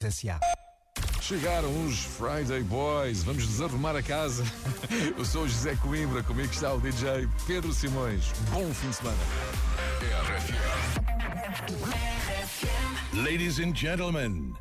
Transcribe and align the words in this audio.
S.A. 0.00 0.38
Chegaram 1.20 1.84
os 1.84 1.98
Friday 1.98 2.62
Boys, 2.62 3.24
vamos 3.24 3.44
desarrumar 3.48 3.96
a 3.96 4.02
casa. 4.02 4.44
Eu 5.18 5.24
sou 5.24 5.42
o 5.42 5.48
José 5.48 5.74
Coimbra, 5.74 6.22
comigo 6.22 6.52
está 6.52 6.72
o 6.72 6.80
DJ 6.80 7.28
Pedro 7.48 7.72
Simões. 7.72 8.32
Bom 8.52 8.72
fim 8.72 8.90
de 8.90 8.94
semana. 8.94 9.18
Ladies 13.12 13.58
and 13.58 13.74
gentlemen, 13.74 14.54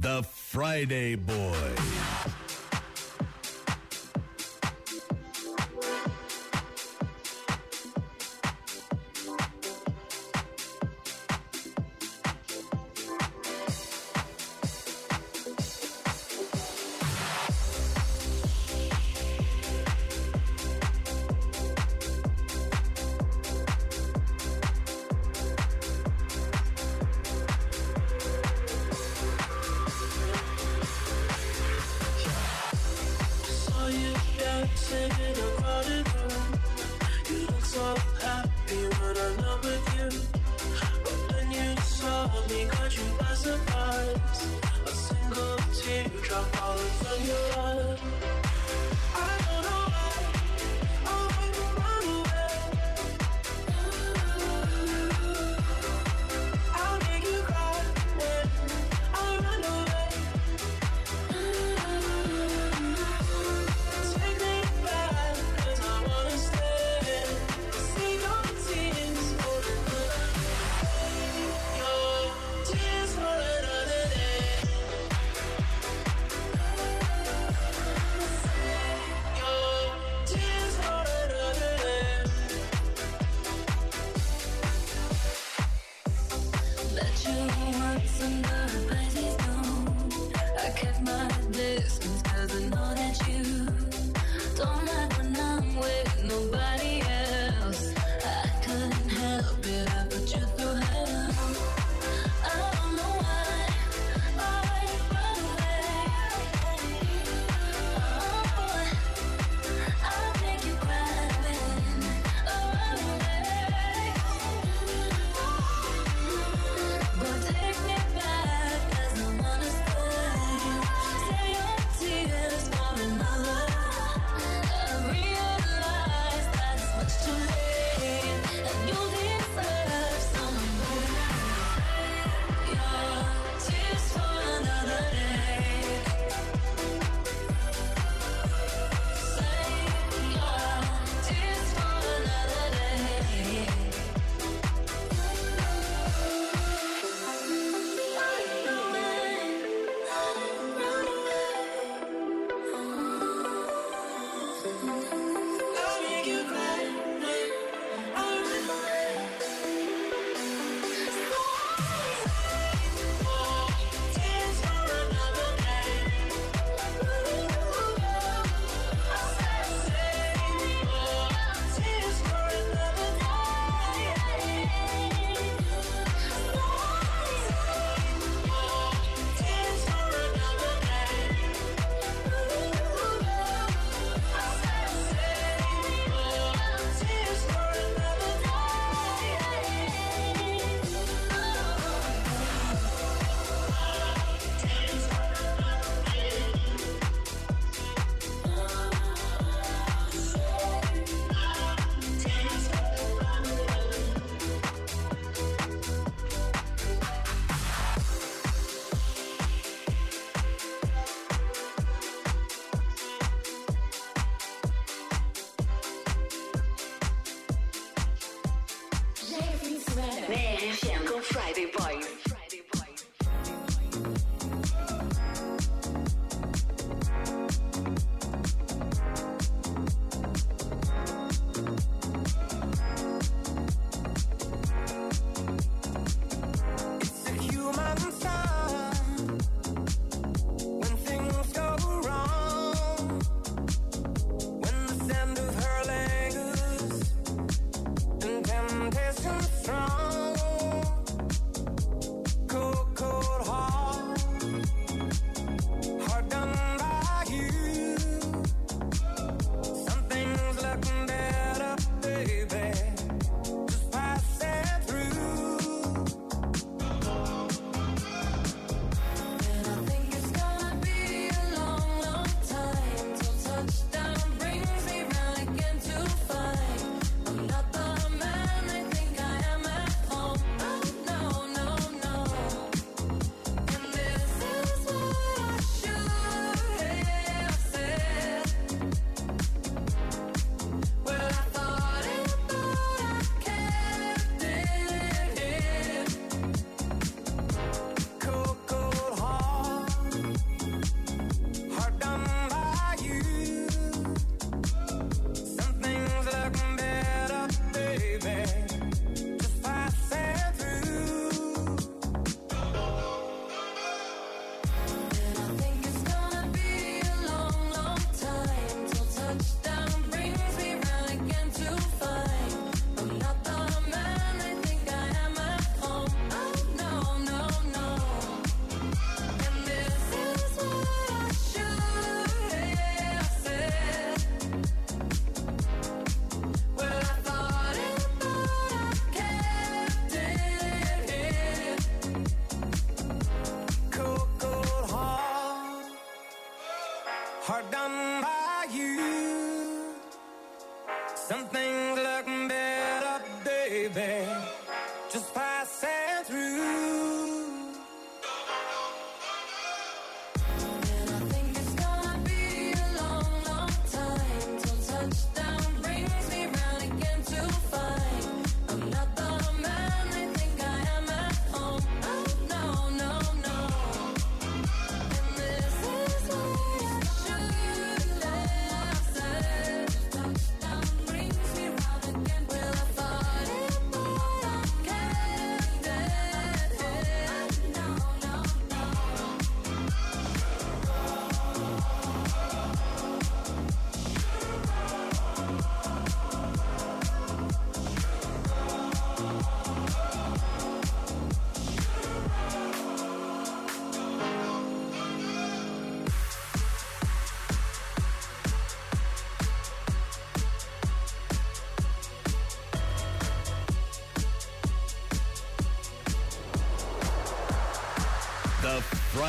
the 0.00 0.22
Friday 0.22 1.16
Boys. 1.16 2.51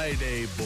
Friday 0.04 0.46
Boy. 0.58 0.66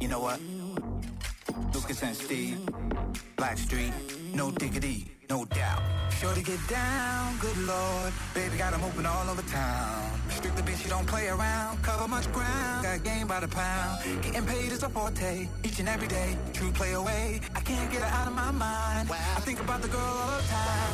You 0.00 0.08
know 0.08 0.20
what? 0.20 0.38
Lucas 1.72 2.02
and 2.02 2.14
Steve, 2.14 2.58
Black 3.36 3.56
Street, 3.56 3.94
no 4.34 4.50
diggity, 4.50 5.06
no 5.30 5.46
doubt. 5.46 5.82
Sure 6.20 6.34
to 6.34 6.42
get 6.42 6.60
down, 6.68 7.38
good 7.40 7.56
lord. 7.56 8.12
Baby 8.34 8.58
got 8.58 8.72
got 8.72 8.74
'em 8.74 8.84
open 8.84 9.06
all 9.06 9.30
over. 9.30 9.43
You 10.82 10.90
don't 10.90 11.06
play 11.06 11.28
around. 11.28 11.82
Cover 11.82 12.08
much 12.08 12.30
ground, 12.32 12.82
got 12.82 13.02
game 13.04 13.26
by 13.26 13.40
the 13.40 13.48
pound. 13.48 14.22
Getting 14.22 14.46
paid 14.46 14.72
is 14.72 14.82
a 14.82 14.88
forte, 14.88 15.48
each 15.62 15.78
and 15.78 15.88
every 15.88 16.08
day. 16.08 16.36
True 16.52 16.72
play 16.72 16.92
away, 16.92 17.40
I 17.54 17.60
can't 17.60 17.90
get 17.92 18.00
her 18.02 18.12
out 18.18 18.26
of 18.26 18.34
my 18.34 18.50
mind. 18.50 19.08
I 19.10 19.40
think 19.40 19.60
about 19.60 19.82
the 19.82 19.88
girl 19.88 20.00
all 20.00 20.36
the 20.36 20.46
time. 20.48 20.92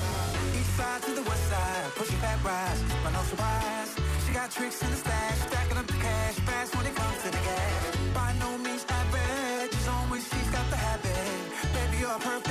East 0.59 0.77
side 0.77 1.03
to 1.03 1.11
the 1.13 1.23
west 1.23 1.49
side, 1.51 1.91
pushing 1.97 2.21
back 2.21 2.45
rise, 2.45 2.83
but 3.03 3.11
no 3.13 3.23
surprise. 3.23 3.97
She 4.27 4.33
got 4.33 4.51
tricks 4.51 4.83
in 4.83 4.91
the 4.91 4.97
stash, 4.97 5.39
stacking 5.49 5.79
up 5.79 5.87
the 5.87 5.95
cash, 5.95 6.35
fast 6.49 6.77
when 6.77 6.87
it 6.87 6.95
comes 6.95 7.19
to 7.25 7.31
the 7.31 7.43
gas. 7.49 7.97
By 8.15 8.35
no 8.39 8.59
means 8.59 8.85
average, 8.89 9.73
she's 9.73 9.89
on 9.89 10.11
when 10.11 10.21
she's 10.21 10.51
got 10.51 10.69
the 10.71 10.77
habit. 10.77 11.27
Baby, 11.75 11.99
you're 12.01 12.19
perfect 12.19 12.50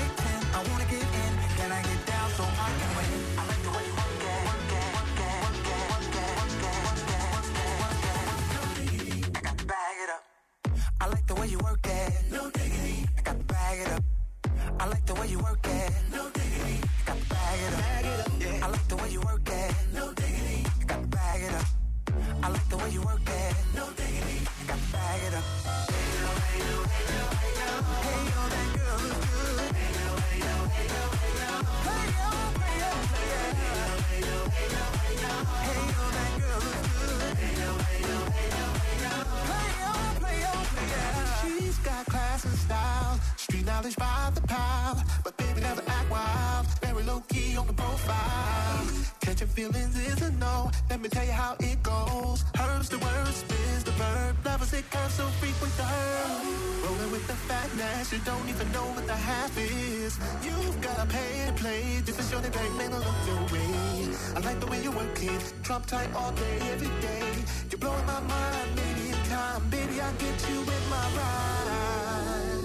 Comes 54.91 55.13
so 55.13 55.25
frequent 55.41 55.73
to 55.77 55.83
her. 55.83 56.41
Rolling 56.85 57.11
with 57.11 57.27
the 57.27 57.35
fatness, 57.35 58.11
you 58.11 58.19
don't 58.25 58.49
even 58.49 58.71
know 58.71 58.85
what 58.95 59.05
the 59.07 59.15
half 59.15 59.57
is. 59.57 60.17
You've 60.43 60.81
gotta 60.81 61.05
pay 61.07 61.45
to 61.47 61.53
play. 61.53 62.01
This 62.05 62.17
is 62.19 62.31
your 62.31 62.41
debate, 62.41 62.73
man, 62.77 62.91
look 62.91 63.05
your 63.27 63.43
way. 63.53 64.09
I 64.35 64.39
like 64.39 64.59
the 64.59 64.67
way 64.67 64.81
you 64.81 64.91
work 64.91 65.21
it, 65.21 65.53
Trump 65.63 65.85
tight 65.85 66.09
all 66.15 66.31
day, 66.31 66.59
every 66.73 66.89
day. 67.01 67.23
You're 67.69 67.79
blowing 67.79 68.05
my 68.07 68.19
mind, 68.21 68.69
maybe 68.75 69.09
in 69.09 69.17
time, 69.29 69.69
baby 69.69 70.01
I 70.01 70.11
get 70.13 70.49
you 70.49 70.61
in 70.61 70.83
my 70.89 71.05
ride. 71.19 72.63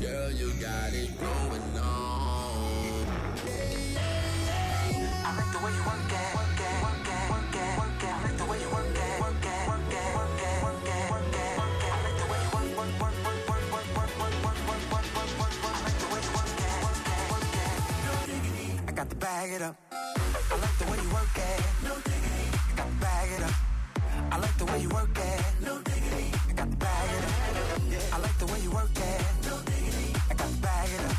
Girl, 0.00 0.30
you 0.32 0.52
got 0.60 0.92
it 0.92 1.10
going 1.20 1.78
on. 1.78 3.06
I 5.24 5.36
like 5.36 5.52
the 5.52 5.58
way 5.64 5.72
you 5.72 5.84
work 5.86 6.12
it, 6.12 6.37
work. 21.36 21.82
No 21.82 21.94
diggity, 22.04 22.48
I 22.70 22.76
got 22.76 22.86
to 22.86 22.92
bag 23.00 23.30
it 23.32 23.42
up. 23.42 23.54
I 24.32 24.38
like 24.38 24.56
the 24.58 24.64
way 24.66 24.80
you 24.80 24.88
work 24.88 25.18
it. 25.18 25.40
No 25.64 25.78
diggity, 25.82 26.32
I 26.48 26.52
got 26.52 26.70
to 26.70 26.76
bag 26.76 27.10
it 27.16 27.24
up. 27.24 27.32
I 28.12 28.18
like 28.18 28.38
the 28.38 28.46
way 28.46 28.60
you 28.60 28.70
work 28.70 28.90
it. 28.96 29.22
No 29.44 29.58
diggity, 29.64 30.14
I 30.30 30.34
got 30.34 30.48
to 30.48 30.56
bag 30.58 30.90
it 30.90 31.00
up. 31.04 31.16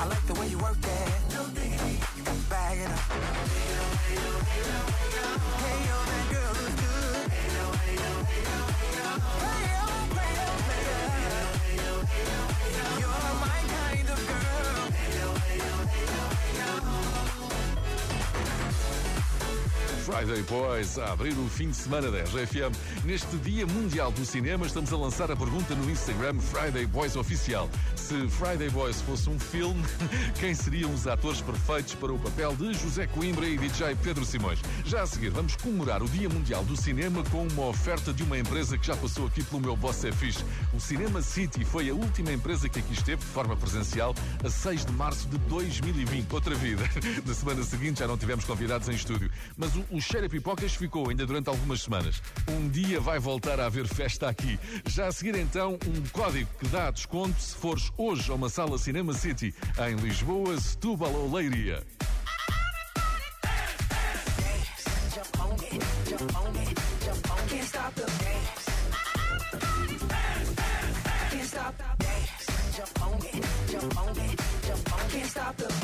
I 0.00 0.06
like 0.06 0.26
the 0.26 0.34
way 0.34 0.48
you 0.48 0.58
work 0.58 0.76
it. 0.84 1.34
No 1.34 1.44
diggity, 1.54 1.98
I 2.16 2.20
got 2.24 2.34
to 2.34 2.50
bag 2.50 2.78
it 2.78 2.90
up. 2.90 3.00
Hey 5.64 5.78
that 6.10 6.24
girl 6.32 6.54
good. 6.82 7.30
Hey 7.32 7.48
hey 7.54 7.68
hey 7.74 8.42
hey. 8.44 8.58
Hey 9.40 9.54
hey 9.54 9.74
yo, 9.74 9.86
hey 10.18 10.32
yo. 10.38 10.46
Hey 10.68 10.82
yo, 10.88 11.06
hey 11.54 11.76
yo, 11.80 11.92
hey 12.10 12.72
yo. 12.78 12.86
You're 13.00 13.32
my 13.42 13.58
kind 13.72 14.08
of 14.14 14.20
girl. 14.28 14.84
Hey 14.94 15.10
hey 15.18 15.58
hey 15.58 16.68
hey. 17.38 17.43
Friday 20.04 20.42
Boys 20.42 20.98
a 20.98 21.12
abrir 21.12 21.32
o 21.32 21.48
fim 21.48 21.70
de 21.70 21.76
semana 21.76 22.10
da 22.10 22.18
RFM. 22.18 22.76
Neste 23.06 23.38
Dia 23.38 23.66
Mundial 23.66 24.12
do 24.12 24.22
Cinema, 24.22 24.66
estamos 24.66 24.92
a 24.92 24.98
lançar 24.98 25.30
a 25.30 25.36
pergunta 25.36 25.74
no 25.74 25.90
Instagram 25.90 26.38
Friday 26.40 26.84
Boys 26.84 27.16
Oficial. 27.16 27.70
Se 27.96 28.28
Friday 28.28 28.68
Boys 28.68 29.00
fosse 29.00 29.30
um 29.30 29.38
filme, 29.38 29.82
quem 30.38 30.54
seriam 30.54 30.92
os 30.92 31.06
atores 31.06 31.40
perfeitos 31.40 31.94
para 31.94 32.12
o 32.12 32.18
papel 32.18 32.54
de 32.54 32.74
José 32.74 33.06
Coimbra 33.06 33.46
e 33.46 33.56
DJ 33.56 33.96
Pedro 34.02 34.26
Simões? 34.26 34.58
Já 34.84 35.04
a 35.04 35.06
seguir, 35.06 35.30
vamos 35.30 35.56
comemorar 35.56 36.02
o 36.02 36.08
Dia 36.08 36.28
Mundial 36.28 36.62
do 36.64 36.76
Cinema 36.76 37.24
com 37.30 37.46
uma 37.46 37.68
oferta 37.68 38.12
de 38.12 38.22
uma 38.22 38.38
empresa 38.38 38.76
que 38.76 38.86
já 38.86 38.94
passou 38.94 39.26
aqui 39.26 39.42
pelo 39.42 39.62
meu 39.62 39.74
Boss 39.74 40.04
é 40.04 40.12
Fixe. 40.12 40.44
O 40.74 40.80
Cinema 40.80 41.22
City 41.22 41.64
foi 41.64 41.88
a 41.88 41.94
última 41.94 42.30
empresa 42.30 42.68
que 42.68 42.78
aqui 42.78 42.92
esteve 42.92 43.22
de 43.22 43.30
forma 43.30 43.56
presencial 43.56 44.14
a 44.44 44.50
6 44.50 44.84
de 44.84 44.92
março 44.92 45.26
de 45.28 45.38
2020. 45.38 46.30
Outra 46.30 46.54
vida. 46.54 46.82
Na 47.24 47.32
semana 47.32 47.62
seguinte 47.62 48.00
já 48.00 48.06
não 48.06 48.18
tivemos 48.18 48.44
convidados 48.44 48.86
em 48.90 48.92
estúdio, 48.92 49.30
mas 49.56 49.74
o, 49.74 49.84
o 49.94 50.00
cheiro 50.00 50.26
a 50.26 50.28
pipocas 50.28 50.74
ficou 50.74 51.08
ainda 51.08 51.24
durante 51.24 51.48
algumas 51.48 51.82
semanas. 51.82 52.20
Um 52.50 52.68
dia 52.68 53.00
vai 53.00 53.20
voltar 53.20 53.60
a 53.60 53.66
haver 53.66 53.86
festa 53.86 54.28
aqui. 54.28 54.58
Já 54.88 55.06
a 55.06 55.12
seguir, 55.12 55.36
então, 55.36 55.78
um 55.86 56.08
código 56.08 56.50
que 56.58 56.66
dá 56.66 56.90
desconto 56.90 57.40
se 57.40 57.54
fores 57.54 57.92
hoje 57.96 58.28
a 58.30 58.34
uma 58.34 58.48
sala 58.48 58.76
Cinema 58.76 59.12
City, 59.12 59.54
em 59.88 59.94
Lisboa, 59.94 60.60
Setúbal 60.60 61.12
ou 61.12 61.32
Leiria. 61.32 61.82
Can't 75.14 75.26
stop 75.26 75.83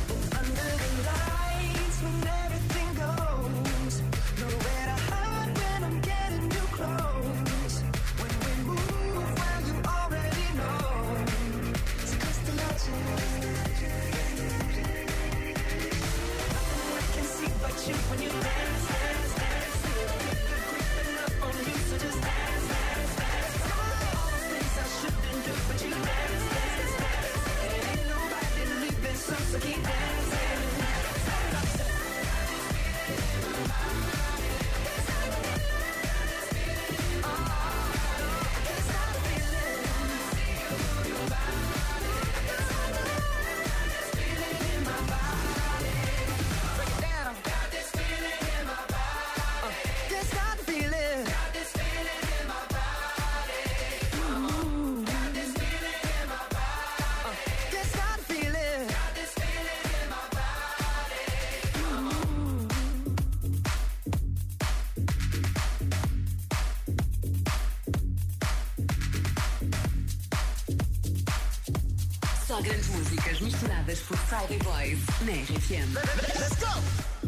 Músicas 73.11 73.41
misturadas 73.41 73.99
por 73.99 74.17
Friday 74.17 74.57
Boys 74.59 74.99
na 75.25 75.33
RFM. 75.33 75.93
Let's 76.39 76.55
go. 76.59 77.20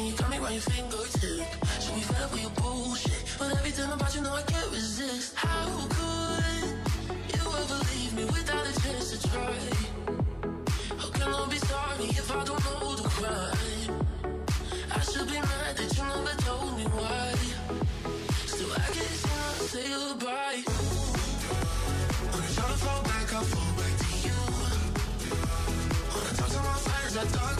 And 0.00 0.08
you 0.08 0.16
got 0.16 0.30
me 0.30 0.38
right 0.38 0.52
your 0.52 0.62
fingertip. 0.62 1.46
Should 1.80 1.94
be 1.94 2.00
fed 2.00 2.22
up 2.22 2.32
with 2.32 2.42
your 2.42 2.54
bullshit, 2.62 3.22
but 3.38 3.52
everything 3.52 3.90
about 3.92 4.14
you 4.14 4.22
know 4.22 4.34
I 4.34 4.42
can't 4.42 4.70
resist. 4.70 5.34
How 5.36 5.68
could 5.96 6.68
you 7.34 7.44
ever 7.60 7.78
leave 7.90 8.12
me 8.16 8.24
without 8.24 8.64
a 8.70 8.74
chance 8.82 9.06
to 9.12 9.18
try? 9.28 9.60
How 11.00 11.10
can 11.16 11.28
I 11.34 11.48
be 11.48 11.58
sorry 11.70 12.08
if 12.20 12.30
I 12.30 12.44
don't 12.48 12.64
know 12.66 12.96
the 12.96 13.08
crime? 13.16 14.06
I 14.96 15.00
should 15.00 15.28
be 15.28 15.38
mad 15.50 15.72
that 15.78 15.90
you 15.96 16.04
never 16.14 16.36
told 16.48 16.72
me 16.78 16.84
why. 16.96 17.32
Still, 18.52 18.72
I 18.72 18.86
can't 18.96 19.16
seem 19.22 19.68
say 19.72 19.86
goodbye. 19.88 20.62
When 22.30 22.42
I 22.46 22.50
try 22.56 22.66
to 22.72 22.78
fall 22.84 23.02
back, 23.10 23.28
I 23.38 23.42
fall 23.52 23.72
back 23.78 23.94
to 24.02 24.08
you. 24.26 24.40
When 26.12 26.24
I 26.28 26.32
talk 26.38 26.50
to 26.56 26.60
my 26.70 26.76
friends, 26.86 27.16
I 27.16 27.24
talk 27.36 27.59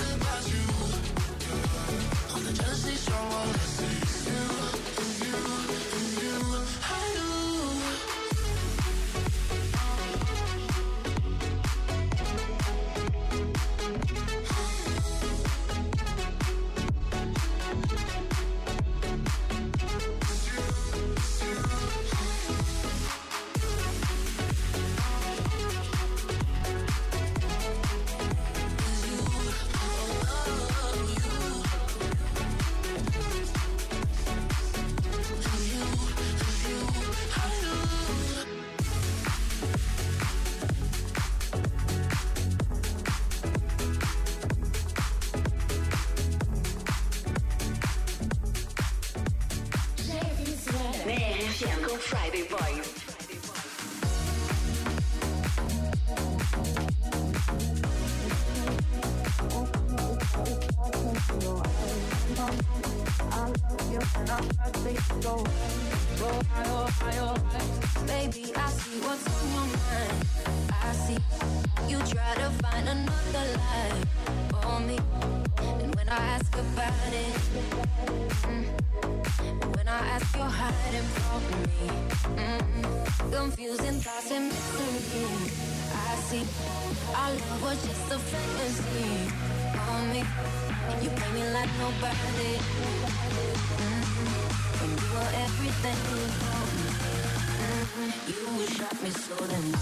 jealousy 3.20 3.30
wanna 3.36 3.58
see 3.58 4.30
you, 4.30 4.79
high. 64.04 64.70
Baby, 68.06 68.52
I 68.56 68.68
see 68.70 69.00
what's 69.00 69.26
on 69.28 69.46
your 69.54 69.66
mind. 69.76 70.18
I 70.70 70.92
see 70.92 71.18
you 71.88 71.98
try 71.98 72.34
to 72.34 72.50
find 72.62 72.88
another 72.88 73.46
life 73.56 74.04
for 74.62 74.80
me. 74.80 74.98
And 75.82 75.94
when 75.94 76.08
I 76.08 76.20
ask 76.36 76.52
about 76.54 77.12
it, 77.12 77.34
mm, 78.48 78.64
when 79.76 79.88
I 79.88 79.98
ask, 80.14 80.36
you're 80.36 80.44
hiding 80.44 81.08
from 81.16 81.42
me. 81.62 81.86
Mm, 82.36 83.32
confusing 83.32 84.00
thoughts 84.00 84.30
and 84.30 84.48
mystery. 84.48 85.70
I 85.92 86.14
see 86.28 86.44
our 87.14 87.30
love 87.30 87.62
was 87.62 87.82
just 87.86 88.12
a 88.12 88.18
fantasy 88.18 89.49
for 89.86 90.00
me. 90.12 90.20
You 91.02 91.10
play 91.10 91.32
me 91.36 91.44
like 91.54 91.72
nobody. 91.78 92.52
Mm, 93.80 94.04
when 94.78 94.90
you 95.00 95.08
were 95.14 95.32
everything 95.46 95.98
for 96.40 96.64
me. 96.76 96.88
Mm, 97.62 98.12
You 98.60 98.68
shot 98.76 98.96
me 99.02 99.10
so 99.10 99.36
then 99.50 99.64
you. 99.72 99.78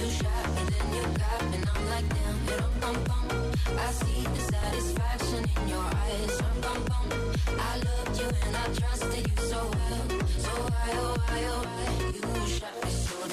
You 0.00 0.10
shot 0.18 0.46
me 0.54 0.62
then 0.70 0.86
you 0.96 1.04
got 1.22 1.42
me. 1.50 1.58
I'm 1.74 1.90
like 1.90 2.08
damn, 2.14 2.38
you. 2.48 2.58
I 3.78 3.92
see 3.92 4.22
the 4.24 4.40
satisfaction 4.52 5.44
in 5.56 5.68
your 5.68 5.84
eyes. 5.84 6.40
I 7.58 7.76
loved 7.78 8.20
you 8.20 8.28
and 8.46 8.56
I 8.56 8.64
trusted 8.80 9.28
you 9.30 9.36
so 9.52 9.58
well. 9.58 10.20
So 10.44 10.50
why 10.50 10.90
oh 10.94 11.16
why 11.28 11.42
oh 11.54 11.64
why 11.76 11.90
you 12.14 12.48
shot 12.48 12.74
me 12.84 12.90
so 12.90 13.25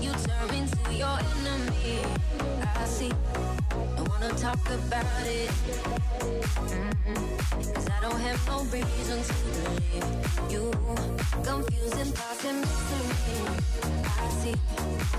you 0.00 0.12
turn 0.12 0.54
into 0.54 0.94
your 0.94 1.18
enemy. 1.18 1.98
I 2.76 2.84
see. 2.84 3.87
Wanna 4.08 4.30
talk 4.30 4.64
about 4.70 5.26
it. 5.26 5.50
Mm-mm. 6.64 7.74
Cause 7.74 7.88
I 7.90 8.00
don't 8.00 8.20
have 8.20 8.40
no 8.48 8.64
reason 8.72 9.18
to 9.28 9.34
believe 9.54 10.08
you. 10.50 10.72
Confusing 11.44 12.12
thoughts 12.16 12.44
and 12.44 12.60
mystery. 12.60 13.48
I 14.04 14.28
see. 14.40 14.54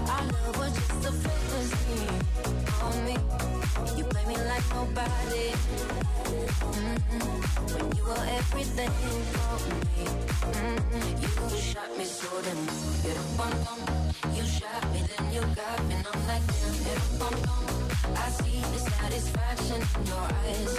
Our 0.09 0.23
love 0.33 0.57
was 0.57 0.73
just 0.73 1.05
a 1.05 1.11
fantasy 1.11 2.01
on 2.81 2.95
me. 3.05 3.15
You 3.97 4.03
play 4.05 4.25
me 4.25 4.37
like 4.51 4.65
nobody. 4.73 5.45
Mm-mm. 6.73 7.29
When 7.73 7.85
you 7.95 8.03
were 8.03 8.25
everything 8.39 8.91
for 9.33 9.55
me. 9.69 10.05
Mm-mm. 10.57 11.21
You 11.21 11.57
shot 11.57 11.95
me 11.97 12.05
so 12.05 12.27
bum 13.37 13.53
bum. 13.65 13.79
You 14.35 14.43
shot 14.43 14.83
me 14.93 15.03
then 15.09 15.33
you 15.33 15.41
got 15.55 15.77
me. 15.87 15.95
And 15.95 16.07
I'm 16.11 16.27
like 16.27 16.45
damn, 16.47 17.19
bum. 17.19 17.88
I 18.15 18.29
see 18.29 18.59
the 18.61 18.79
satisfaction 18.79 19.81
in 19.81 20.05
your 20.07 20.27
eyes. 20.41 20.73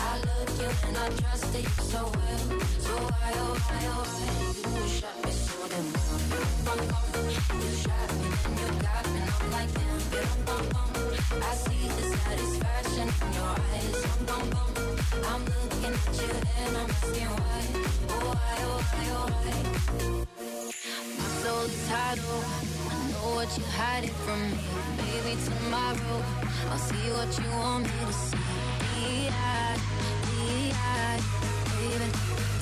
I 0.00 0.16
you 0.60 0.70
and 0.88 0.96
I 0.96 1.08
trusted 1.20 1.62
you 1.64 1.84
so 1.92 2.02
well. 2.02 2.44
So 2.86 2.94
why 2.96 3.32
oh 3.44 3.54
why 3.62 3.82
oh 3.94 4.04
why 4.12 4.80
you 4.80 4.88
shot 4.98 5.16
me 5.24 5.32
so 5.32 5.56
then 5.72 5.86
you 7.62 7.70
shot 7.82 8.10
me 8.20 8.28
then 8.44 8.56
you 8.58 8.68
got 8.82 9.04
me. 9.14 9.20
I'm 9.32 9.52
like 9.52 9.72
damn. 9.74 10.00
I 11.42 11.54
see 11.64 11.84
the 11.96 12.04
satisfaction 12.16 13.08
in 13.22 13.32
your 13.38 13.54
eyes. 13.70 14.00
I'm 15.30 15.42
looking 15.44 15.94
at 15.94 16.14
you 16.20 16.32
and 16.58 16.76
I'm 16.76 16.90
asking 16.90 17.32
why. 17.40 17.62
Oh 18.10 18.28
why 18.36 18.58
oh 18.68 18.80
why 18.90 19.06
oh 19.16 19.26
why. 22.62 22.71
Know 23.22 23.34
what 23.34 23.56
you're 23.56 23.66
hiding 23.68 24.10
from 24.24 24.40
me. 24.50 24.58
Maybe 24.98 25.32
tomorrow 25.44 26.18
I'll 26.70 26.78
see 26.78 27.06
what 27.16 27.30
you 27.38 27.50
want 27.58 27.84
me 27.84 28.00
to 28.06 28.12
see. 28.12 28.36
Be-eyed, 28.94 29.80
be-eyed, 30.26 31.22
baby, 31.70 32.08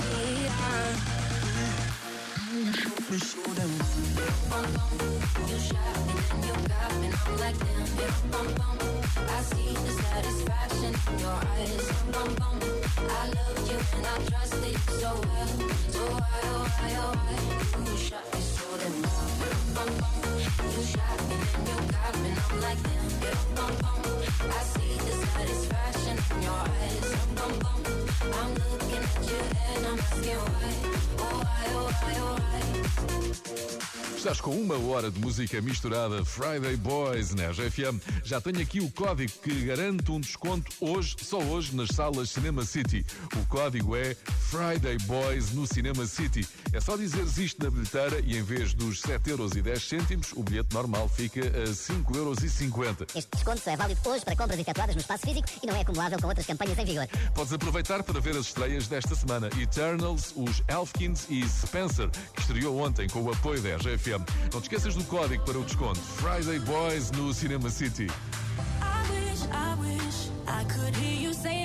be-eyed. 0.00 0.98
You 3.10 3.18
show 3.18 3.50
them. 3.58 3.72
Bum, 4.50 4.66
bum. 4.74 4.92
You 5.48 5.58
shot 5.58 5.96
me, 6.06 6.14
then 6.28 6.42
you 6.46 6.54
got 6.68 6.92
me. 7.00 7.08
I'm 7.26 7.34
like 7.38 7.58
damn, 7.58 8.30
bum 8.30 8.48
bum. 8.58 8.78
I 9.28 9.42
see 9.42 9.72
the 9.74 9.92
satisfaction 10.02 10.92
in 11.12 11.18
your 11.18 11.38
eyes. 11.56 11.86
Bum 12.12 12.30
bum. 12.40 12.56
I 12.98 13.26
loved 13.36 13.64
you 13.70 13.78
and 13.96 14.06
I 14.06 14.16
trusted 14.28 14.72
you 14.72 14.78
so 15.00 15.10
well. 15.28 15.50
So 15.94 16.00
why, 16.12 16.40
oh 16.44 16.62
why, 16.76 16.90
oh 16.98 17.12
why? 17.24 17.90
You 17.90 17.96
shot 17.98 18.26
me 18.34 18.40
so 18.40 18.59
asking 30.00 30.36
why. 30.36 30.74
Oh 31.18 31.42
why, 31.42 31.66
oh 31.74 31.90
why, 32.00 32.14
oh 32.18 32.36
why? 33.80 33.89
Estás 34.16 34.40
com 34.40 34.50
uma 34.50 34.76
hora 34.76 35.10
de 35.10 35.18
música 35.18 35.60
misturada 35.62 36.24
Friday 36.24 36.76
Boys 36.76 37.34
na 37.34 37.50
RFM. 37.50 37.98
Já 38.22 38.40
tenho 38.40 38.60
aqui 38.60 38.80
o 38.80 38.90
código 38.90 39.32
que 39.42 39.64
garante 39.64 40.10
um 40.12 40.20
desconto 40.20 40.70
hoje, 40.80 41.16
só 41.22 41.38
hoje, 41.38 41.74
nas 41.74 41.88
salas 41.88 42.30
Cinema 42.30 42.64
City. 42.64 43.04
O 43.36 43.46
código 43.46 43.96
é 43.96 44.14
Friday 44.50 44.98
Boys 45.06 45.52
no 45.52 45.66
Cinema 45.66 46.06
City. 46.06 46.46
É 46.72 46.80
só 46.80 46.96
dizeres 46.96 47.38
isto 47.38 47.64
na 47.64 47.70
bilheteira 47.70 48.20
e 48.20 48.36
em 48.36 48.42
vez 48.42 48.74
dos 48.74 49.00
7,10€, 49.00 50.32
o 50.36 50.42
bilhete 50.42 50.74
normal 50.74 51.08
fica 51.08 51.40
a 51.40 51.70
5,50€. 51.70 53.06
Este 53.14 53.30
desconto 53.32 53.60
só 53.60 53.70
é 53.70 53.76
válido 53.76 54.00
hoje 54.04 54.24
para 54.24 54.36
compras 54.36 54.58
efetuadas 54.58 54.94
no 54.94 55.00
espaço 55.00 55.26
físico 55.26 55.48
e 55.62 55.66
não 55.66 55.74
é 55.74 55.80
acumulável 55.80 56.18
com 56.20 56.28
outras 56.28 56.46
campanhas 56.46 56.78
em 56.78 56.84
vigor. 56.84 57.08
Podes 57.34 57.52
aproveitar 57.52 58.02
para 58.02 58.20
ver 58.20 58.36
as 58.36 58.46
estreias 58.46 58.86
desta 58.86 59.14
semana. 59.14 59.48
Eternals, 59.60 60.32
os 60.36 60.62
Elfkins 60.68 61.26
e 61.30 61.48
Spencer, 61.48 62.10
que 62.34 62.40
estreou 62.42 62.78
ontem 62.78 63.08
com 63.08 63.22
o 63.22 63.32
apoio 63.32 63.60
da 63.62 63.70
Não 64.08 64.60
te 64.62 64.64
esqueças 64.64 64.94
do 64.94 65.04
código 65.04 65.44
para 65.44 65.58
o 65.58 65.62
desconto. 65.62 66.00
Friday 66.00 66.58
Boys 66.60 67.10
no 67.10 67.34
Cinema 67.34 67.68
City. 67.68 68.06
I 68.80 69.02
wish, 69.12 69.44
I 69.52 69.74
wish 69.78 70.30
I 70.46 70.64
could 70.64 70.96
hear 70.96 71.20
you 71.20 71.34
say 71.34 71.60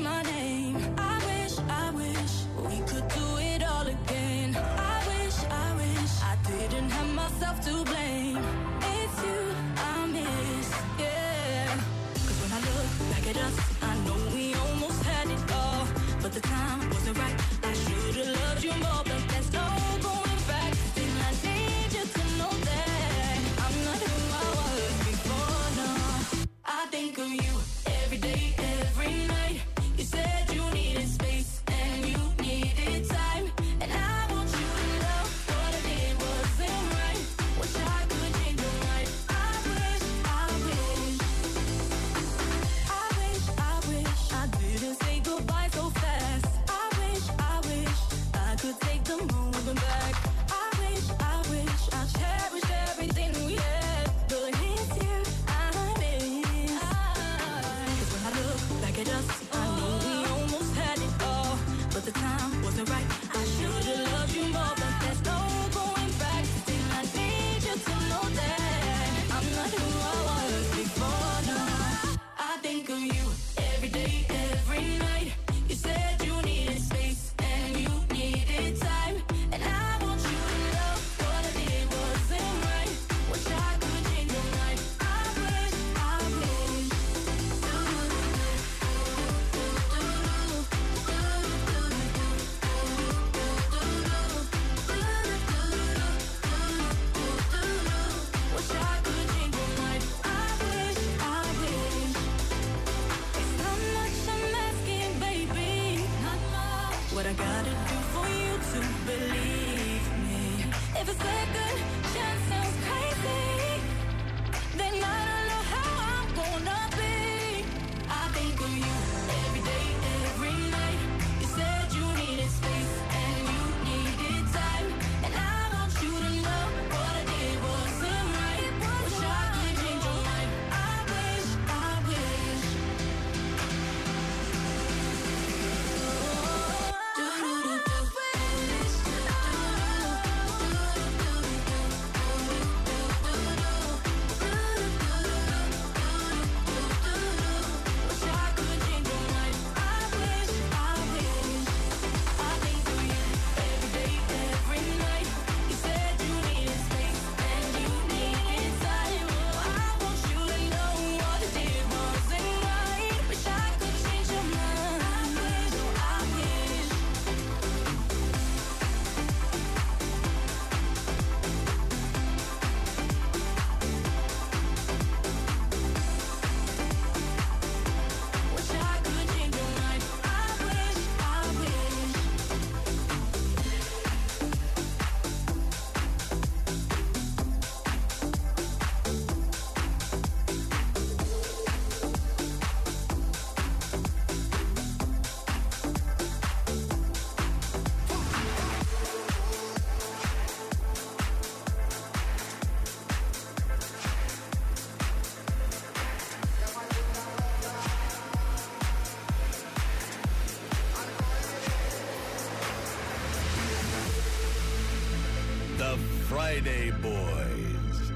Friday 216.65 216.89
Boys. 216.99 218.11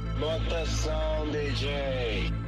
DJ. 1.31 2.38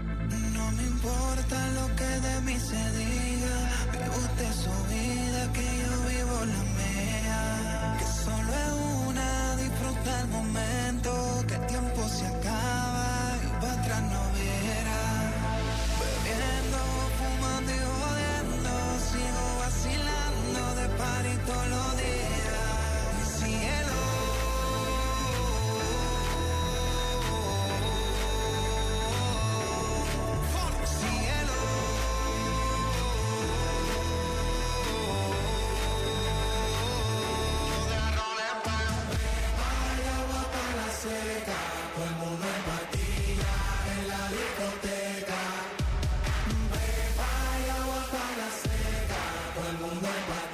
Prime 49.81 50.50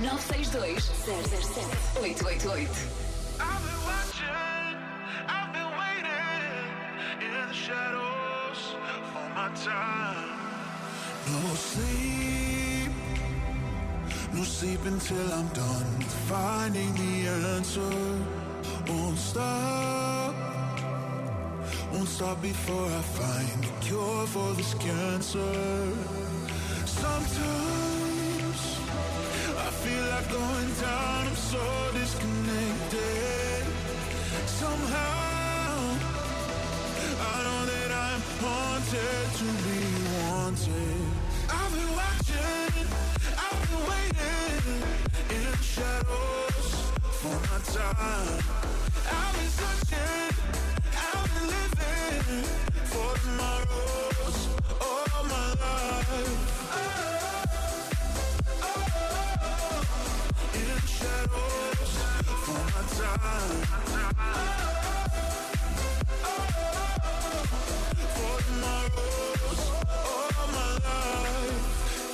962 0.00 0.80
007 0.80 2.04
888. 2.04 2.68
I've 3.38 3.60
been 3.60 3.82
watching, 3.84 4.76
I've 5.28 5.52
been 5.52 5.70
waiting 5.76 7.20
in 7.20 7.32
the 7.48 7.52
shadows 7.52 8.60
for 9.12 9.28
my 9.36 9.48
time. 9.54 10.40
No 11.28 11.54
sleep, 14.44 14.80
until 14.86 15.32
I'm 15.34 15.48
done 15.48 16.00
finding 16.30 16.94
the 16.94 17.28
answer. 17.56 17.94
Won't 18.88 19.18
stop, 19.18 20.34
won't 21.92 22.08
stop 22.08 22.40
before 22.40 22.86
I 22.86 23.02
find 23.02 23.64
the 23.64 23.72
cure 23.84 24.26
for 24.28 24.54
this 24.54 24.72
cancer. 24.74 25.92
Sometimes 26.86 27.69
going 30.30 30.72
down, 30.80 31.26
I'm 31.26 31.34
so 31.34 31.58
disconnected. 31.92 33.64
Somehow 34.46 35.96
I 37.20 37.42
know 37.44 37.62
that 37.66 37.90
I'm 37.90 38.22
haunted 38.42 39.26
to 39.38 39.46
be 39.64 39.78
wanted. 40.14 41.02
I've 41.50 41.72
been 41.74 41.92
watching, 42.00 42.86
I've 43.44 43.60
been 43.66 43.82
waiting 43.90 44.82
in 45.34 45.40
the 45.50 45.56
shadows 45.62 46.68
for 47.20 47.36
my 47.48 47.58
time. 47.74 48.38
I've 49.10 49.34
been 49.34 49.50
searching, 49.58 50.32
I've 51.10 51.28
been 51.34 51.46
living 51.56 52.44
for 52.92 53.10
tomorrows 53.24 54.38
all 54.80 55.24
my 55.24 55.48
life. 55.64 57.19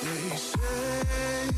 They 0.02 0.36
say 0.36 1.48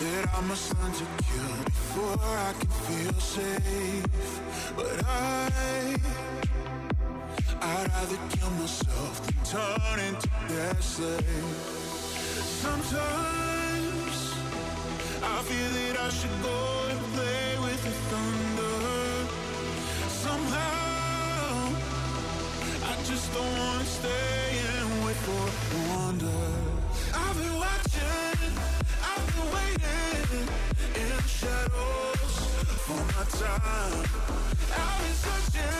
that 0.00 0.28
I 0.34 0.40
must 0.42 0.74
learn 0.78 0.92
to 0.92 1.06
kill 1.22 1.64
before 1.64 2.18
I 2.20 2.52
can 2.58 2.70
feel 2.86 3.20
safe. 3.20 4.40
But 4.76 5.04
I, 5.04 5.96
I'd 7.62 7.88
rather 7.88 8.18
kill 8.30 8.50
myself 8.50 9.26
than 9.26 9.36
turn 9.44 10.00
into 10.00 10.28
their 10.48 10.74
slave. 10.80 11.80
Sometimes 12.62 13.49
time. 33.40 34.04
I've 34.76 34.98
been 35.00 35.14
searching, 35.14 35.79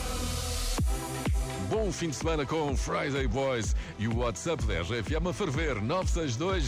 Bom 1.71 1.89
fim 1.89 2.09
de 2.09 2.17
semana 2.17 2.45
com 2.45 2.75
Friday 2.75 3.29
Boys 3.29 3.73
e 3.97 4.05
o 4.05 4.17
WhatsApp 4.17 4.61
da 4.65 4.81
RFM 4.81 5.25
a 5.29 5.33
ferver 5.33 5.81
962 5.81 6.65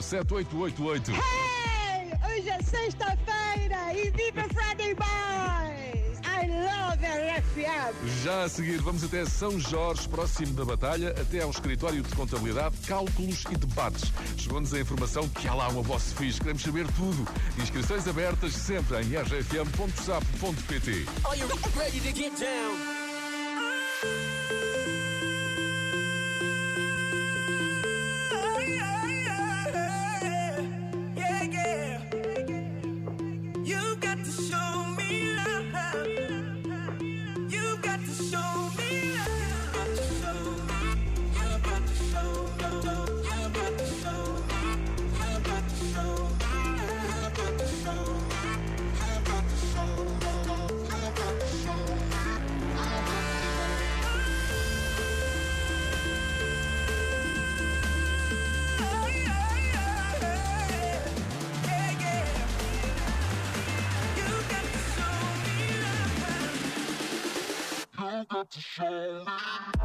007 0.00 0.32
888. 0.32 1.12
Hey! 1.12 1.18
Hoje 2.26 2.48
é 2.48 2.62
sexta-feira 2.62 3.92
e 3.92 4.10
viva 4.10 4.48
Friday 4.48 4.94
Boys! 4.94 6.18
I 6.24 6.46
love 6.46 7.04
RFM! 7.04 7.94
Já 8.24 8.44
a 8.44 8.48
seguir, 8.48 8.78
vamos 8.78 9.04
até 9.04 9.26
São 9.26 9.60
Jorge, 9.60 10.08
próximo 10.08 10.54
da 10.54 10.64
batalha, 10.64 11.10
até 11.10 11.42
ao 11.42 11.50
escritório 11.50 12.02
de 12.02 12.16
contabilidade, 12.16 12.74
cálculos 12.86 13.44
e 13.50 13.54
debates. 13.54 14.10
Chegou-nos 14.38 14.72
a 14.72 14.80
informação 14.80 15.28
que 15.28 15.46
há 15.46 15.52
lá 15.52 15.68
uma 15.68 15.82
voz 15.82 16.14
fixe, 16.14 16.40
queremos 16.40 16.62
saber 16.62 16.86
tudo. 16.92 17.28
Inscrições 17.62 18.08
abertas 18.08 18.54
sempre 18.54 18.96
em 19.02 19.14
rfm.sap.pt. 19.14 21.06
Are 21.26 21.38
you 21.38 21.46
ready 21.76 22.00
to 22.00 22.18
get 22.18 22.32
down? 22.40 22.97
Yeah, 24.04 24.57
to 68.50 68.60
show 68.60 69.24
me. 69.26 69.77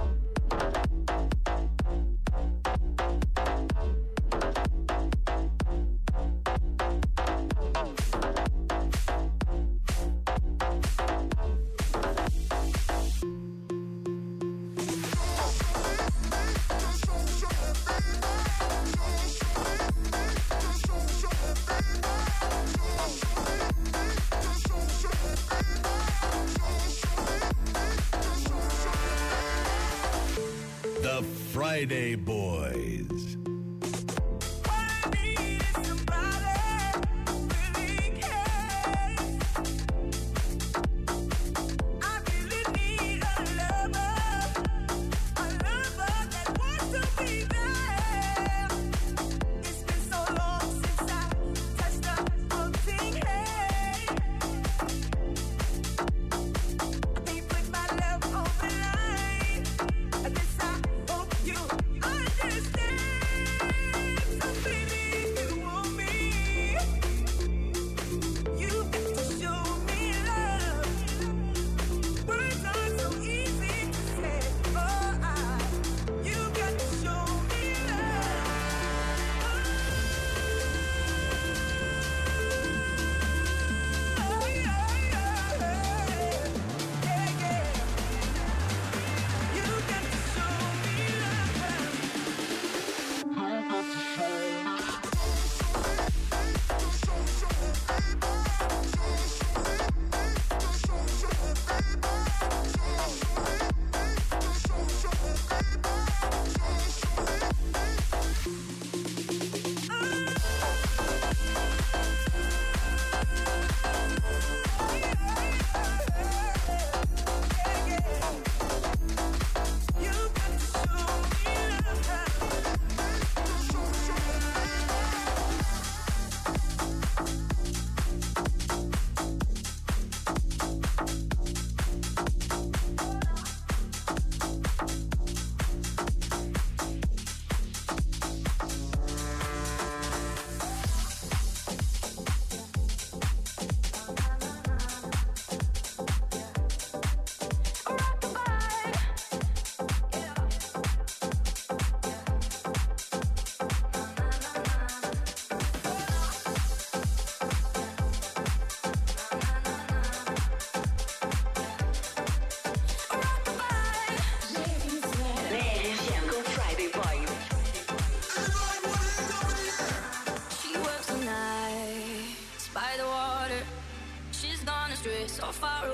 Friday 31.84 32.16
Boys. 32.16 32.43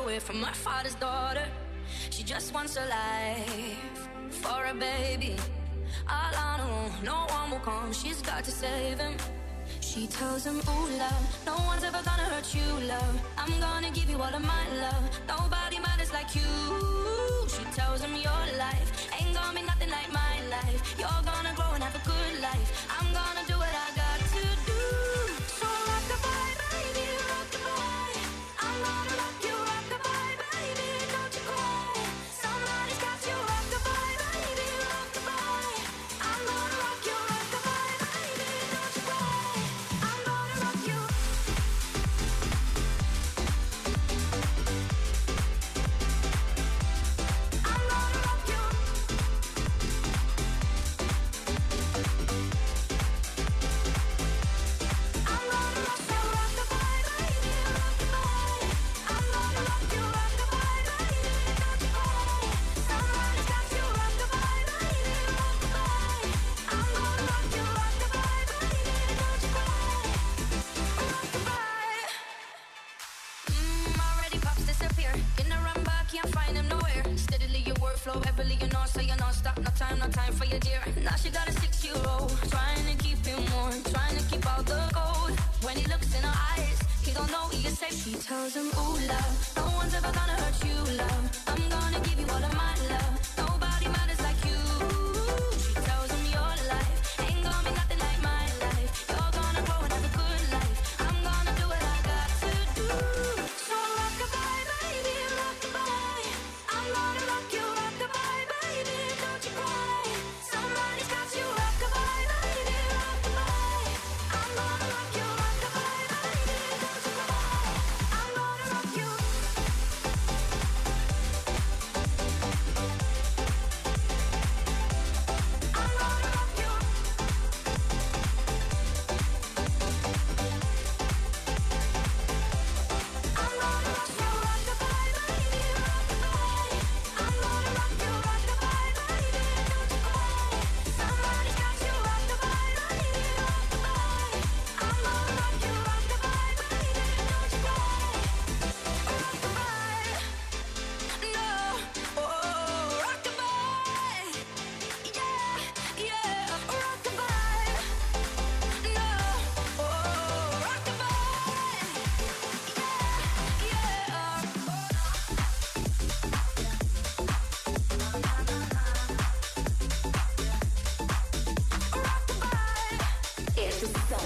Away 0.10 0.20
from 0.20 0.42
her 0.44 0.54
father's 0.54 0.96
daughter. 0.96 1.46
She 2.10 2.24
just 2.24 2.54
wants 2.54 2.78
a 2.78 2.86
life 2.86 4.10
for 4.30 4.66
a 4.66 4.74
baby. 4.74 5.36
All 6.08 6.34
her 6.42 6.62
own, 6.62 6.92
no 7.04 7.26
one 7.38 7.52
will 7.52 7.60
come. 7.60 7.92
She's 7.94 8.22
got 8.22 8.44
to 8.44 8.52
save 8.52 9.00
him. 9.00 9.16
She 9.82 10.08
tells 10.08 10.46
him, 10.46 10.58
Ooh, 10.58 10.98
love, 10.98 11.24
no 11.46 11.56
one's 11.70 11.84
ever 11.84 12.02
gonna 12.10 12.28
hurt 12.34 12.54
you, 12.54 12.70
love. 12.88 13.16
I'm 13.38 13.60
gonna 13.60 13.92
give 13.92 14.10
you 14.10 14.18
all 14.18 14.36
of 14.40 14.44
my 14.56 14.66
love. 14.86 15.04
Nobody 15.28 15.80
matters 15.80 16.12
like 16.14 16.36
you. 16.36 16.52
She 17.48 17.64
tells 17.80 18.02
him, 18.02 18.14
Your 18.16 18.44
life 18.58 18.90
ain't 19.20 19.34
gonna 19.34 19.60
be 19.60 19.66
nothing 19.66 19.90
like 19.90 20.12
my 20.12 20.34
life. 20.56 20.80
You're 21.00 21.24
gonna 21.32 21.54
grow 21.56 21.72
and 21.74 21.84
have 21.84 21.96
a 21.96 22.06
good 22.06 22.42
life. 22.42 22.70
I'm 22.98 23.08
gonna 23.14 23.49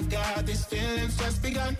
My 0.00 0.08
god, 0.08 0.46
these 0.46 0.64
feelings 0.64 1.16
just 1.16 1.42
begun. 1.42 1.76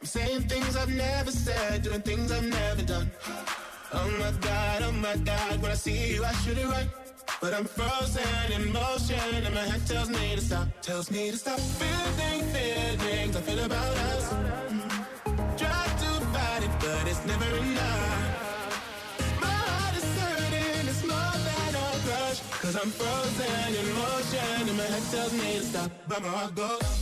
I'm 0.00 0.06
saying 0.06 0.42
things 0.42 0.76
I've 0.76 0.94
never 0.94 1.30
said, 1.30 1.82
doing 1.82 2.00
things 2.02 2.32
I've 2.32 2.44
never 2.44 2.82
done. 2.82 3.10
Oh 3.92 4.08
my 4.18 4.32
god, 4.40 4.82
oh 4.82 4.92
my 4.92 5.16
god, 5.16 5.60
when 5.60 5.70
I 5.70 5.74
see 5.74 6.14
you, 6.14 6.24
I 6.24 6.32
should 6.32 6.58
it 6.58 6.66
right. 6.66 6.88
But 7.40 7.54
I'm 7.54 7.64
frozen 7.64 8.52
in 8.52 8.72
motion, 8.72 9.44
and 9.46 9.54
my 9.54 9.60
head 9.60 9.86
tells 9.86 10.08
me 10.08 10.34
to 10.36 10.40
stop, 10.40 10.68
tells 10.80 11.10
me 11.10 11.30
to 11.30 11.36
stop. 11.36 11.58
Feeling 11.58 12.42
feelings 12.54 13.36
I 13.36 13.40
feel 13.40 13.64
about 13.64 13.96
us. 14.12 14.32
Mm. 14.32 15.58
Try 15.58 15.84
to 16.02 16.10
fight 16.32 16.62
it, 16.62 16.74
but 16.80 17.04
it's 17.10 17.24
never 17.26 17.50
enough. 17.56 19.40
My 19.40 19.56
heart 19.66 19.96
is 19.96 20.08
hurting, 20.20 20.88
it's 20.88 21.04
more 21.04 21.36
than 21.48 21.74
a 21.74 21.88
crush. 22.06 22.40
Cause 22.62 22.76
I'm 22.76 22.90
frozen 22.90 23.74
in 23.80 23.88
motion, 24.00 24.68
and 24.68 24.76
my 24.78 24.84
head 24.84 25.04
tells 25.10 25.32
me 25.34 25.58
to 25.58 25.64
stop, 25.64 25.90
but 26.08 26.22
my 26.22 26.28
heart 26.28 26.54
goes. 26.54 27.01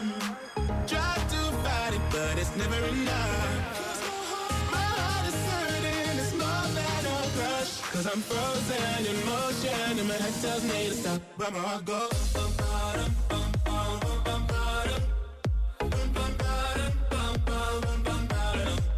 It's 2.41 2.55
never 2.57 2.85
enough. 2.87 4.01
My 4.71 4.77
heart 4.77 5.27
is 5.27 5.35
hurting, 5.49 6.17
it's 6.21 6.33
more 6.33 6.67
than 6.77 7.03
a 7.05 7.17
crush. 7.37 7.71
Cause 7.93 8.07
I'm 8.11 8.21
frozen 8.21 9.05
in 9.05 9.17
motion 9.29 9.99
and 9.99 10.07
my 10.07 10.15
head 10.15 10.33
tells 10.41 10.63
me 10.63 10.89
to 10.89 10.93
stop, 10.95 11.21
but 11.37 11.53
my 11.53 11.59
heart 11.59 11.85
goes. 11.85 12.33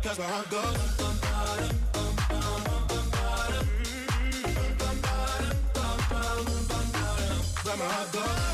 Cause 0.03 0.19
my 0.19 0.25
heart 0.25 0.49
goes. 0.49 0.77
But 7.65 7.77
my 7.77 7.85
heart 7.85 8.11
goes. 8.13 8.52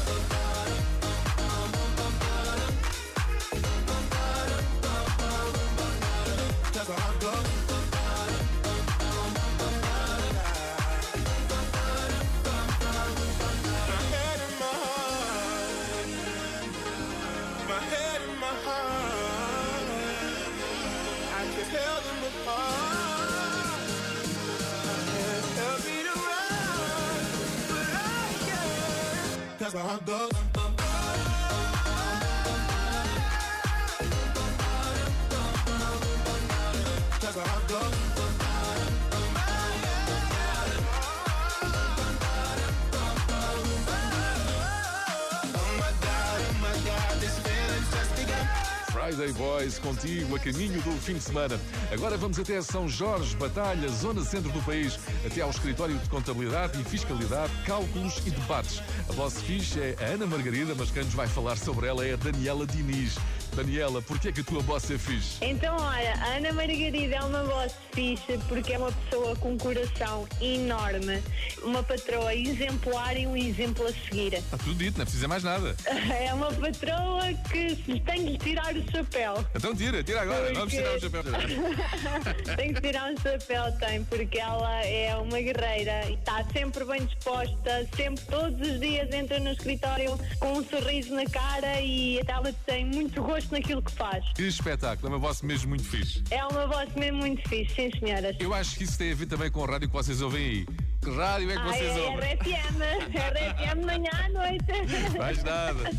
Friday 49.10 49.34
Boys 49.34 49.80
contigo 49.80 50.36
a 50.36 50.39
caminho 50.39 50.80
do 50.82 50.91
fim 51.01 51.14
de 51.14 51.22
semana. 51.22 51.60
Agora 51.91 52.16
vamos 52.16 52.38
até 52.38 52.62
São 52.62 52.88
Jorge, 52.88 53.36
Batalha, 53.38 53.89
zona 53.89 54.24
centro 54.24 54.51
do 54.51 54.62
país, 54.62 54.99
até 55.26 55.41
ao 55.41 55.49
escritório 55.49 55.97
de 55.97 56.07
contabilidade 56.10 56.80
e 56.80 56.84
fiscalidade, 56.84 57.51
cálculos 57.66 58.20
e 58.28 58.30
debates. 58.30 58.84
A 59.10 59.14
vossa 59.14 59.39
ficha 59.39 59.80
é 59.80 59.95
a 59.99 60.14
Ana 60.14 60.28
Margarida, 60.28 60.76
mas 60.78 60.91
quem 60.91 61.03
nos 61.03 61.16
vai 61.16 61.28
falar 61.28 61.57
sobre 61.57 61.88
ela 61.88 62.05
é 62.05 62.14
a 62.14 62.18
Daniela 62.18 62.68
Diniz. 62.68 63.18
Daniela, 63.56 64.02
porquê 64.02 64.30
é 64.30 64.32
que 64.32 64.41
a 64.41 64.43
tua 64.43 64.62
boss 64.64 64.89
é 64.91 64.97
fixe? 64.97 65.38
Então, 65.41 65.76
olha, 65.78 66.14
a 66.16 66.38
Ana 66.38 66.54
Margarida 66.54 67.16
é 67.16 67.22
uma 67.22 67.43
voz 67.43 67.74
fixe 67.93 68.39
porque 68.47 68.74
é 68.74 68.78
uma 68.78 68.91
pessoa 68.91 69.36
com 69.36 69.54
um 69.54 69.58
coração 69.58 70.28
enorme, 70.41 71.22
uma 71.64 71.84
patroa 71.84 72.34
exemplar 72.34 73.18
e 73.18 73.28
um 73.28 73.36
exemplo 73.36 73.86
a 73.86 73.93
seguir. 73.93 74.34
Está 74.34 74.58
tudo 74.58 74.76
dito, 74.76 74.97
não 74.97 75.04
é 75.04 75.06
preciso 75.06 75.28
mais 75.28 75.43
nada. 75.43 75.76
É 76.20 76.34
uma 76.34 76.52
patroa 76.52 77.34
que 77.52 77.76
se 77.76 78.00
tem 78.02 78.26
que 78.26 78.38
tirar 78.38 78.76
o 78.76 78.91
chapéu. 78.91 79.45
Então 79.56 79.76
tira, 79.76 80.04
tira 80.04 80.22
agora, 80.22 80.54
vamos 80.54 80.74
tirar 80.74 80.95
o 80.95 81.00
chapéu. 81.00 81.24
tem 82.56 82.74
que 82.74 82.82
tirar 82.82 83.14
o 83.14 83.22
chapéu, 83.22 83.72
tem, 83.80 84.04
porque 84.04 84.39
ela 84.39 84.84
é 84.86 85.16
uma 85.16 85.39
guerreira 85.39 86.10
e 86.10 86.14
está 86.14 86.43
sempre 86.52 86.84
bem 86.86 87.06
disposta, 87.06 87.88
sempre, 87.95 88.24
todos 88.26 88.68
os 88.68 88.80
dias 88.80 89.12
entra 89.14 89.39
no 89.39 89.52
escritório 89.52 90.20
com 90.39 90.54
um 90.54 90.64
sorriso 90.64 91.14
na 91.14 91.26
cara 91.26 91.80
e 91.82 92.20
ela 92.28 92.54
tem 92.66 92.86
muito 92.86 93.22
gosto 93.22 93.39
naquilo 93.52 93.82
que 93.82 93.92
faz. 93.92 94.26
Que 94.34 94.44
espetáculo, 94.44 95.08
é 95.08 95.10
uma 95.12 95.20
voz 95.20 95.42
mesmo 95.42 95.70
muito 95.70 95.84
fixe. 95.84 96.24
É 96.32 96.46
uma 96.46 96.68
voz 96.68 96.94
mesmo 96.96 97.20
muito 97.20 97.48
fixe, 97.48 97.76
sim 97.76 97.92
senhoras. 98.00 98.36
Eu 98.40 98.54
acho 98.54 98.76
que 98.78 98.84
isso 98.84 98.98
tem 98.98 99.12
a 99.12 99.16
ver 99.16 99.26
também 99.28 99.50
com 99.52 99.62
o 99.62 99.66
rádio 99.66 99.88
que 99.88 99.94
vocês 99.94 100.22
ouvem 100.22 100.44
aí. 100.44 100.66
Que 101.02 101.10
rádio 101.12 101.50
é 101.50 101.54
que 101.54 101.60
Ah, 101.60 101.66
vocês 101.66 101.98
é 101.98 102.02
ouvem? 102.02 102.34
RFM, 102.34 102.82
RFM 103.16 103.86
manhã 103.86 104.12
à 104.14 104.30
noite. 104.30 104.66
Mais 105.18 105.44
nada. 105.44 105.90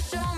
Show 0.00 0.35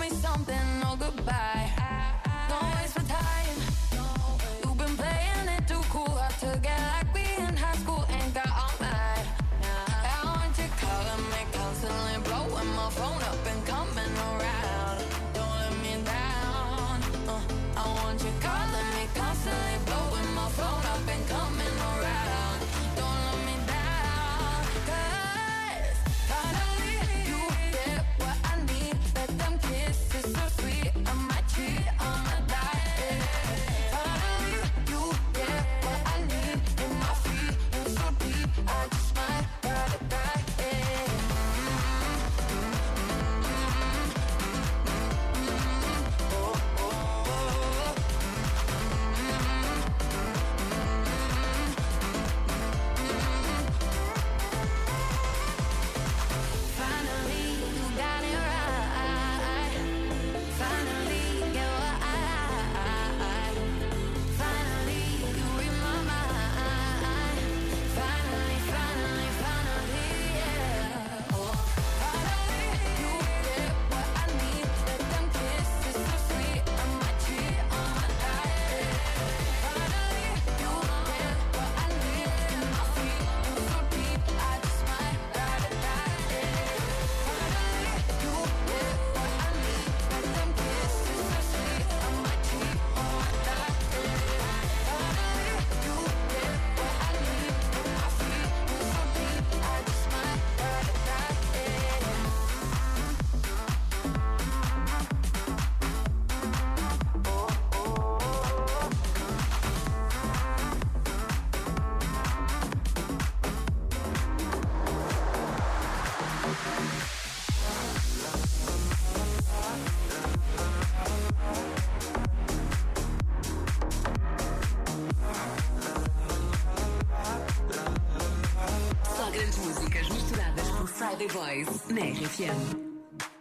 Boys 131.65 131.81
RFM. 131.91 132.55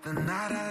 The 0.03 0.13
night 0.13 0.53
I 0.53 0.68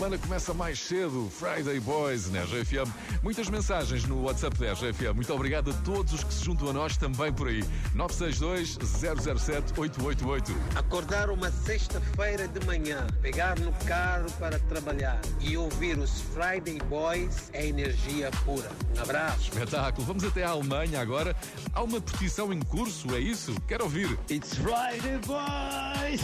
semana 0.00 0.16
começa 0.16 0.54
mais 0.54 0.78
cedo, 0.78 1.30
Friday 1.30 1.78
Boys 1.78 2.30
na 2.30 2.40
RFM. 2.44 2.90
Muitas 3.22 3.50
mensagens 3.50 4.06
no 4.06 4.22
WhatsApp 4.22 4.58
da 4.58 4.72
RFM. 4.72 5.14
Muito 5.14 5.34
obrigado 5.34 5.72
a 5.72 5.74
todos 5.84 6.14
os 6.14 6.24
que 6.24 6.32
se 6.32 6.42
juntam 6.42 6.70
a 6.70 6.72
nós 6.72 6.96
também 6.96 7.30
por 7.30 7.48
aí. 7.48 7.62
962-007-888. 7.94 10.56
Acordar 10.74 11.28
uma 11.28 11.50
sexta-feira 11.50 12.48
de 12.48 12.64
manhã, 12.64 13.06
pegar 13.20 13.58
no 13.58 13.70
carro 13.84 14.24
para 14.38 14.58
trabalhar 14.58 15.20
e 15.38 15.58
ouvir 15.58 15.98
os 15.98 16.22
Friday 16.22 16.78
Boys 16.88 17.50
é 17.52 17.66
energia 17.66 18.30
pura. 18.46 18.70
Um 18.96 19.02
abraço. 19.02 19.52
Espetáculo. 19.52 20.06
Vamos 20.06 20.24
até 20.24 20.44
a 20.44 20.48
Alemanha 20.48 20.98
agora. 20.98 21.36
Há 21.74 21.82
uma 21.82 22.00
petição 22.00 22.54
em 22.54 22.60
curso, 22.60 23.14
é 23.14 23.18
isso? 23.18 23.54
Quero 23.68 23.84
ouvir. 23.84 24.18
It's 24.30 24.54
Friday, 24.54 25.18
boys! 25.26 26.22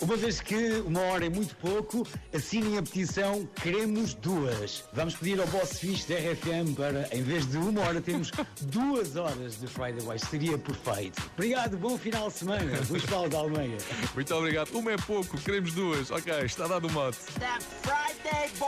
Uma 0.00 0.14
vez 0.14 0.40
que 0.40 0.82
uma 0.84 1.00
hora 1.00 1.24
é 1.24 1.28
muito 1.30 1.56
pouco, 1.56 2.06
assinem 2.34 2.76
a 2.76 2.82
petição 2.82 3.48
Queremos 3.62 4.12
Duas. 4.14 4.84
Vamos 4.92 5.14
pedir 5.14 5.40
ao 5.40 5.46
boss 5.46 5.78
fixe 5.78 6.08
da 6.08 6.16
RFM 6.16 6.74
para, 6.76 7.08
em 7.16 7.22
vez 7.22 7.46
de 7.50 7.56
uma 7.56 7.80
hora, 7.80 8.00
termos 8.00 8.30
duas 8.60 9.16
horas 9.16 9.58
de 9.58 9.66
Friday 9.66 10.02
Boys. 10.02 10.22
Seria 10.22 10.58
perfeito. 10.58 11.22
Obrigado, 11.34 11.78
bom 11.78 11.96
final 11.96 12.28
de 12.28 12.34
semana. 12.34 12.78
Luís 12.90 13.06
Paulo 13.06 13.30
da 13.30 13.38
Almeida. 13.38 13.82
Muito 14.14 14.34
obrigado. 14.34 14.70
Uma 14.76 14.92
é 14.92 14.96
pouco, 14.98 15.38
queremos 15.38 15.72
duas. 15.72 16.10
Ok, 16.10 16.32
está 16.44 16.66
dado 16.66 16.88
o 16.88 16.92
mote. 16.92 17.18
That 17.40 17.62
Friday 17.82 18.50
boy. 18.58 18.66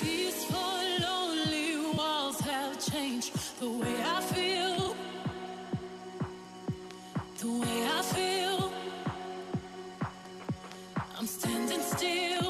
These 0.00 0.44
four 0.46 1.06
lonely 1.06 1.76
walls 1.94 2.40
have 2.40 2.78
changed 2.78 3.32
the 3.60 3.66
way 3.66 3.94
I 4.02 4.22
feel. 4.22 4.96
The 7.38 7.46
way 7.46 7.86
I 7.86 8.02
feel. 8.02 8.59
Still. 11.96 12.49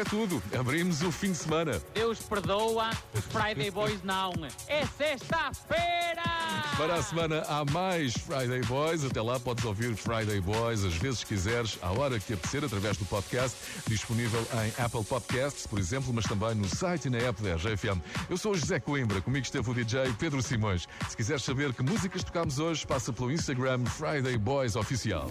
É 0.00 0.04
tudo. 0.04 0.42
Abrimos 0.58 1.02
o 1.02 1.12
fim 1.12 1.32
de 1.32 1.36
semana. 1.36 1.78
Deus 1.92 2.20
perdoa, 2.20 2.88
os 3.12 3.22
Friday 3.26 3.70
Boys 3.70 4.02
não. 4.02 4.32
É 4.66 4.86
sexta-feira! 4.86 6.22
Para 6.78 6.94
a 6.94 7.02
semana 7.02 7.42
há 7.46 7.66
mais 7.66 8.14
Friday 8.14 8.62
Boys. 8.62 9.04
Até 9.04 9.20
lá 9.20 9.38
podes 9.38 9.62
ouvir 9.62 9.94
Friday 9.94 10.40
Boys 10.40 10.84
às 10.84 10.94
vezes 10.94 11.22
quiseres, 11.22 11.78
à 11.82 11.90
hora 11.90 12.18
que 12.18 12.32
apetecer, 12.32 12.64
através 12.64 12.96
do 12.96 13.04
podcast, 13.04 13.54
disponível 13.86 14.40
em 14.64 14.82
Apple 14.82 15.04
Podcasts, 15.04 15.66
por 15.66 15.78
exemplo, 15.78 16.14
mas 16.14 16.24
também 16.24 16.54
no 16.54 16.66
site 16.66 17.04
e 17.04 17.10
na 17.10 17.18
app 17.18 17.42
da 17.42 17.56
RGFM. 17.56 18.00
Eu 18.30 18.38
sou 18.38 18.52
o 18.52 18.56
José 18.56 18.80
Coimbra, 18.80 19.20
comigo 19.20 19.44
esteve 19.44 19.70
o 19.70 19.74
DJ 19.74 20.14
Pedro 20.18 20.40
Simões. 20.40 20.88
Se 21.10 21.16
quiseres 21.16 21.44
saber 21.44 21.74
que 21.74 21.82
músicas 21.82 22.24
tocamos 22.24 22.58
hoje, 22.58 22.86
passa 22.86 23.12
pelo 23.12 23.30
Instagram 23.30 23.84
Friday 23.84 24.38
Boys 24.38 24.76
Oficial. 24.76 25.30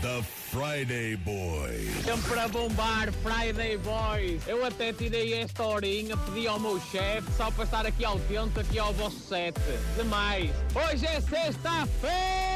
The 0.00 0.22
Friday 0.22 1.16
Boys. 1.16 2.04
Sempre 2.04 2.38
a 2.38 2.48
bombar, 2.48 3.12
Friday 3.22 3.76
Boys. 3.78 4.46
Eu 4.46 4.64
até 4.64 4.92
tirei 4.92 5.34
esta 5.34 5.64
horinha, 5.64 6.16
pedi 6.16 6.46
ao 6.46 6.60
meu 6.60 6.80
chefe 6.80 7.30
só 7.36 7.50
para 7.50 7.64
estar 7.64 7.84
aqui 7.84 8.04
ao 8.04 8.16
atento 8.16 8.60
aqui 8.60 8.78
ao 8.78 8.92
vosso 8.92 9.18
set. 9.18 9.56
Demais. 9.96 10.50
Hoje 10.74 11.04
é 11.04 11.20
sexta-feira! 11.20 12.47